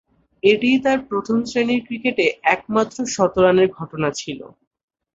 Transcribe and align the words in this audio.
এটিই 0.43 0.77
তার 0.79 0.99
প্রথম-শ্রেণীর 1.09 1.81
ক্রিকেটে 1.87 2.25
একমাত্র 2.47 2.97
শতরানের 3.07 3.69
ঘটনা 3.71 4.09
ছিল। 4.15 4.39